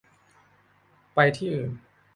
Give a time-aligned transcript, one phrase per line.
[1.13, 1.71] ไปที่อื่น